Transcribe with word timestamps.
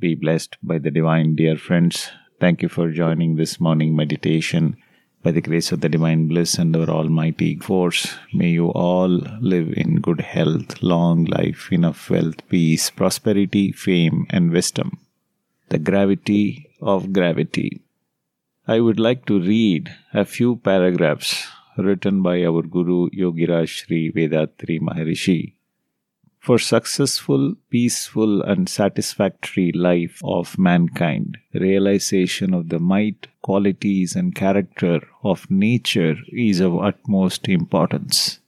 Be 0.00 0.14
blessed 0.14 0.56
by 0.62 0.78
the 0.78 0.90
divine, 0.90 1.34
dear 1.36 1.58
friends. 1.58 2.10
Thank 2.40 2.62
you 2.62 2.70
for 2.70 2.90
joining 2.90 3.36
this 3.36 3.60
morning 3.60 3.94
meditation. 3.94 4.78
By 5.22 5.32
the 5.32 5.42
grace 5.42 5.72
of 5.72 5.82
the 5.82 5.90
divine 5.90 6.26
bliss 6.26 6.54
and 6.54 6.74
our 6.74 6.88
almighty 6.88 7.56
force, 7.56 8.16
may 8.32 8.48
you 8.48 8.68
all 8.68 9.10
live 9.42 9.74
in 9.76 10.00
good 10.00 10.22
health, 10.22 10.82
long 10.82 11.26
life, 11.26 11.70
enough 11.70 12.08
wealth, 12.08 12.48
peace, 12.48 12.88
prosperity, 12.88 13.72
fame, 13.72 14.26
and 14.30 14.50
wisdom. 14.52 15.00
The 15.68 15.78
gravity 15.78 16.70
of 16.80 17.12
gravity. 17.12 17.82
I 18.66 18.80
would 18.80 18.98
like 18.98 19.26
to 19.26 19.38
read 19.38 19.94
a 20.14 20.24
few 20.24 20.56
paragraphs 20.56 21.46
written 21.76 22.22
by 22.22 22.42
our 22.46 22.62
Guru 22.62 23.10
Yogiraj 23.10 23.68
Sri 23.68 24.10
Vethathiri 24.10 24.80
Maharishi 24.80 25.56
for 26.40 26.58
successful, 26.58 27.54
peaceful, 27.68 28.40
and 28.42 28.66
satisfactory 28.66 29.70
life 29.72 30.20
of 30.24 30.58
mankind, 30.58 31.36
realization 31.52 32.54
of 32.54 32.70
the 32.70 32.78
might, 32.78 33.26
qualities, 33.42 34.16
and 34.16 34.34
character 34.34 35.00
of 35.22 35.50
nature 35.50 36.16
is 36.32 36.60
of 36.60 36.78
utmost 36.78 37.46
importance. 37.46 38.38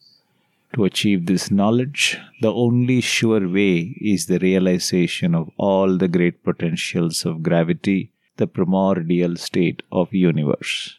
To 0.75 0.85
achieve 0.85 1.27
this 1.27 1.51
knowledge, 1.51 2.19
the 2.41 2.53
only 2.53 3.03
sure 3.03 3.47
way 3.47 3.95
is 4.01 4.25
the 4.25 4.39
realization 4.39 5.35
of 5.35 5.51
all 5.59 5.99
the 5.99 6.09
great 6.09 6.43
potentials 6.43 7.27
of 7.27 7.43
gravity, 7.43 8.11
the 8.39 8.47
primordial 8.47 9.37
state 9.37 9.83
of 9.93 10.15
universe. 10.15 10.99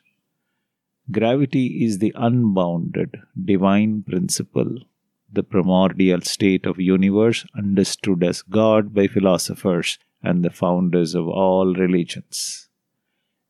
Gravity 1.11 1.83
is 1.83 1.97
the 1.97 2.13
unbounded 2.15 3.19
divine 3.43 4.03
principle 4.03 4.77
the 5.33 5.43
primordial 5.43 6.21
state 6.21 6.65
of 6.65 6.79
universe 6.79 7.45
understood 7.57 8.23
as 8.23 8.41
God 8.41 8.93
by 8.93 9.07
philosophers 9.07 9.97
and 10.21 10.43
the 10.43 10.49
founders 10.49 11.15
of 11.15 11.27
all 11.27 11.73
religions. 11.73 12.69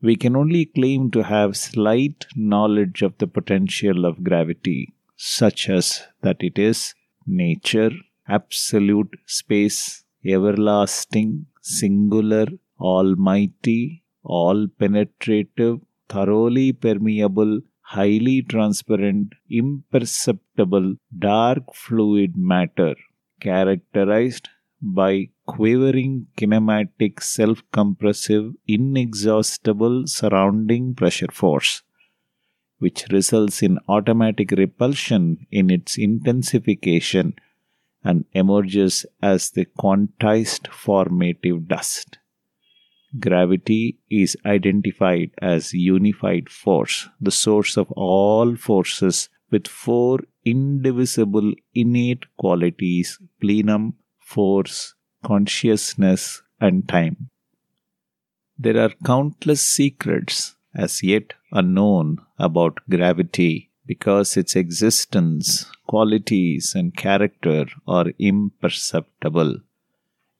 We 0.01 0.15
can 0.15 0.35
only 0.35 0.65
claim 0.65 1.11
to 1.11 1.23
have 1.23 1.55
slight 1.55 2.25
knowledge 2.35 3.01
of 3.01 3.17
the 3.19 3.27
potential 3.27 4.05
of 4.05 4.23
gravity, 4.23 4.93
such 5.15 5.69
as 5.69 6.03
that 6.21 6.43
it 6.43 6.59
is 6.59 6.93
nature, 7.25 7.91
absolute 8.27 9.15
space, 9.25 10.03
everlasting, 10.25 11.45
singular, 11.61 12.47
almighty, 12.79 14.03
all 14.23 14.67
penetrative, 14.67 15.79
thoroughly 16.09 16.73
permeable, 16.73 17.61
highly 17.83 18.41
transparent, 18.41 19.33
imperceptible, 19.49 20.95
dark 21.17 21.73
fluid 21.73 22.35
matter 22.35 22.95
characterized 23.39 24.49
by 24.81 25.29
quivering, 25.45 26.27
kinematic, 26.37 27.21
self 27.21 27.61
compressive, 27.71 28.53
inexhaustible 28.67 30.07
surrounding 30.07 30.93
pressure 30.95 31.31
force, 31.31 31.83
which 32.79 33.05
results 33.11 33.61
in 33.61 33.79
automatic 33.87 34.51
repulsion 34.51 35.45
in 35.51 35.69
its 35.69 35.97
intensification 35.97 37.35
and 38.03 38.25
emerges 38.33 39.05
as 39.21 39.51
the 39.51 39.65
quantized 39.79 40.67
formative 40.67 41.67
dust. 41.67 42.17
Gravity 43.19 43.97
is 44.09 44.35
identified 44.45 45.31
as 45.39 45.73
unified 45.73 46.49
force, 46.49 47.09
the 47.21 47.31
source 47.31 47.77
of 47.77 47.91
all 47.91 48.55
forces, 48.55 49.29
with 49.51 49.67
four 49.67 50.19
indivisible 50.43 51.53
innate 51.75 52.25
qualities 52.37 53.19
plenum, 53.39 53.93
force, 54.19 54.95
consciousness, 55.23 56.41
and 56.59 56.87
time. 56.89 57.29
There 58.57 58.79
are 58.83 58.93
countless 59.05 59.61
secrets 59.61 60.55
as 60.73 61.03
yet 61.03 61.33
unknown 61.51 62.17
about 62.39 62.79
gravity 62.89 63.69
because 63.85 64.37
its 64.37 64.55
existence, 64.55 65.69
qualities, 65.87 66.73
and 66.75 66.95
character 66.95 67.65
are 67.87 68.07
imperceptible. 68.17 69.57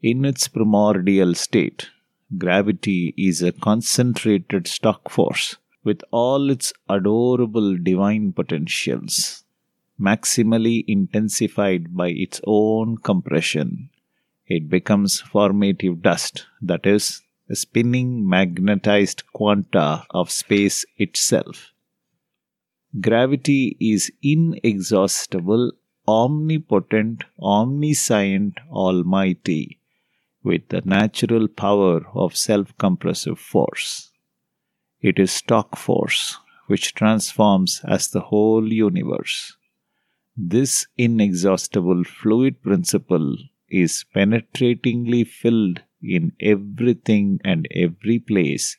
In 0.01 0.25
its 0.25 0.47
primordial 0.47 1.33
state, 1.35 1.89
Gravity 2.38 3.13
is 3.17 3.41
a 3.41 3.51
concentrated 3.51 4.66
stock 4.66 5.09
force 5.09 5.57
with 5.83 6.01
all 6.09 6.49
its 6.49 6.71
adorable 6.88 7.77
divine 7.77 8.31
potentials, 8.31 9.44
maximally 9.99 10.85
intensified 10.88 11.95
by 11.95 12.09
its 12.09 12.39
own 12.45 12.97
compression. 12.97 13.89
It 14.47 14.69
becomes 14.69 15.19
formative 15.19 16.01
dust, 16.01 16.45
that 16.61 16.85
is, 16.85 17.21
a 17.49 17.55
spinning 17.55 18.27
magnetized 18.27 19.23
quanta 19.33 20.05
of 20.09 20.31
space 20.31 20.85
itself. 20.97 21.73
Gravity 23.01 23.75
is 23.81 24.11
inexhaustible, 24.21 25.73
omnipotent, 26.07 27.25
omniscient, 27.38 28.57
almighty 28.71 29.79
with 30.43 30.67
the 30.69 30.81
natural 30.85 31.47
power 31.47 32.05
of 32.13 32.35
self 32.35 32.77
compressive 32.77 33.39
force. 33.39 34.11
It 35.01 35.19
is 35.19 35.31
stock 35.31 35.77
force 35.77 36.37
which 36.67 36.93
transforms 36.93 37.81
as 37.83 38.07
the 38.09 38.21
whole 38.21 38.71
universe. 38.71 39.57
This 40.35 40.87
inexhaustible 40.97 42.03
fluid 42.03 42.61
principle 42.61 43.37
is 43.69 44.05
penetratingly 44.15 45.27
filled 45.27 45.81
in 46.01 46.31
everything 46.39 47.39
and 47.43 47.67
every 47.71 48.19
place, 48.19 48.77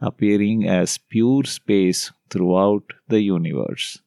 appearing 0.00 0.66
as 0.66 0.98
pure 0.98 1.44
space 1.44 2.12
throughout 2.30 2.92
the 3.08 3.20
universe. 3.22 3.98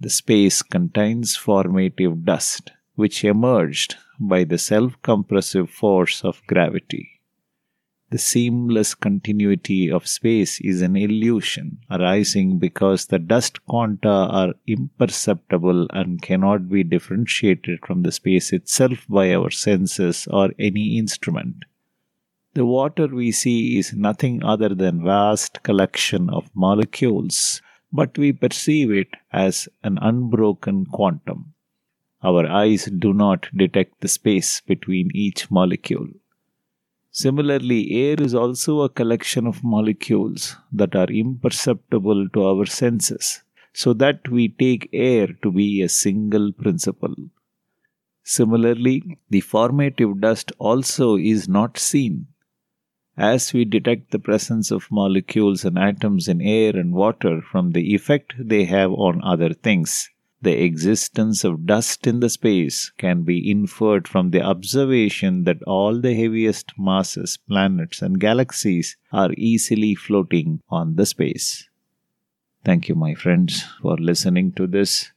The 0.00 0.10
space 0.10 0.62
contains 0.62 1.36
formative 1.36 2.24
dust, 2.24 2.72
which 2.94 3.24
emerged 3.24 3.96
by 4.18 4.44
the 4.44 4.58
self 4.58 5.00
compressive 5.02 5.70
force 5.70 6.24
of 6.24 6.42
gravity. 6.46 7.14
The 8.10 8.18
seamless 8.18 8.94
continuity 8.94 9.90
of 9.90 10.06
space 10.06 10.60
is 10.60 10.82
an 10.82 10.94
illusion 10.94 11.78
arising 11.90 12.58
because 12.58 13.06
the 13.06 13.18
dust 13.18 13.66
quanta 13.66 14.08
are 14.08 14.54
imperceptible 14.66 15.88
and 15.90 16.22
cannot 16.22 16.68
be 16.68 16.84
differentiated 16.84 17.80
from 17.84 18.02
the 18.02 18.12
space 18.12 18.52
itself 18.52 19.04
by 19.08 19.34
our 19.34 19.50
senses 19.50 20.28
or 20.30 20.50
any 20.58 20.98
instrument. 20.98 21.64
The 22.52 22.66
water 22.66 23.08
we 23.08 23.32
see 23.32 23.78
is 23.78 23.94
nothing 23.94 24.44
other 24.44 24.68
than 24.68 25.02
vast 25.02 25.64
collection 25.64 26.30
of 26.30 26.54
molecules, 26.54 27.62
but 27.92 28.16
we 28.16 28.32
perceive 28.32 28.92
it 28.92 29.08
as 29.32 29.68
an 29.82 29.98
unbroken 30.00 30.86
quantum. 30.86 31.53
Our 32.24 32.50
eyes 32.50 32.86
do 32.86 33.12
not 33.12 33.48
detect 33.54 34.00
the 34.00 34.08
space 34.08 34.62
between 34.62 35.10
each 35.14 35.50
molecule. 35.50 36.08
Similarly, 37.10 37.92
air 37.92 38.16
is 38.18 38.34
also 38.34 38.80
a 38.80 38.88
collection 38.88 39.46
of 39.46 39.62
molecules 39.62 40.56
that 40.72 40.96
are 40.96 41.06
imperceptible 41.06 42.28
to 42.30 42.44
our 42.44 42.64
senses, 42.64 43.42
so 43.74 43.92
that 43.92 44.28
we 44.30 44.48
take 44.48 44.88
air 44.92 45.28
to 45.42 45.52
be 45.52 45.82
a 45.82 45.88
single 45.88 46.50
principle. 46.50 47.14
Similarly, 48.22 49.18
the 49.28 49.42
formative 49.42 50.20
dust 50.22 50.50
also 50.58 51.16
is 51.16 51.46
not 51.46 51.78
seen. 51.78 52.28
As 53.18 53.52
we 53.52 53.66
detect 53.66 54.10
the 54.10 54.18
presence 54.18 54.70
of 54.70 54.90
molecules 54.90 55.64
and 55.64 55.78
atoms 55.78 56.26
in 56.26 56.40
air 56.40 56.74
and 56.74 56.94
water 56.94 57.42
from 57.42 57.72
the 57.72 57.94
effect 57.94 58.32
they 58.38 58.64
have 58.64 58.92
on 58.92 59.20
other 59.22 59.52
things, 59.52 60.08
the 60.44 60.62
existence 60.62 61.42
of 61.42 61.66
dust 61.66 62.06
in 62.06 62.20
the 62.20 62.28
space 62.28 62.92
can 62.98 63.22
be 63.22 63.50
inferred 63.50 64.06
from 64.06 64.30
the 64.30 64.42
observation 64.42 65.44
that 65.44 65.62
all 65.64 66.00
the 66.00 66.14
heaviest 66.14 66.72
masses, 66.78 67.38
planets, 67.48 68.00
and 68.02 68.20
galaxies 68.20 68.96
are 69.12 69.32
easily 69.36 69.94
floating 69.94 70.60
on 70.68 70.96
the 70.96 71.06
space. 71.06 71.68
Thank 72.64 72.88
you, 72.88 72.94
my 72.94 73.14
friends, 73.14 73.64
for 73.82 73.96
listening 73.96 74.52
to 74.52 74.66
this. 74.66 75.10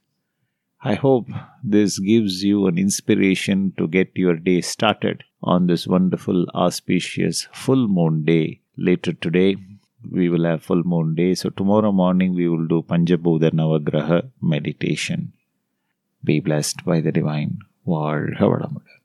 I 0.82 0.94
hope 0.94 1.28
this 1.62 1.98
gives 1.98 2.42
you 2.42 2.66
an 2.66 2.78
inspiration 2.78 3.72
to 3.78 3.88
get 3.88 4.10
your 4.14 4.36
day 4.36 4.60
started 4.60 5.24
on 5.42 5.66
this 5.66 5.86
wonderful, 5.86 6.46
auspicious 6.54 7.48
full 7.52 7.88
moon 7.88 8.24
day 8.24 8.60
later 8.76 9.12
today 9.12 9.56
we 10.10 10.28
will 10.28 10.44
have 10.44 10.62
full 10.62 10.82
moon 10.84 11.14
day. 11.14 11.34
So 11.34 11.50
tomorrow 11.50 11.92
morning 11.92 12.34
we 12.34 12.48
will 12.48 12.66
do 12.66 12.82
Panjabhudar 12.82 13.52
Navagraha 13.52 14.30
meditation. 14.40 15.32
Be 16.24 16.40
blessed 16.40 16.84
by 16.84 17.00
the 17.00 17.12
divine. 17.12 17.58
Vazhga 17.86 18.38
Valamudan. 18.38 18.97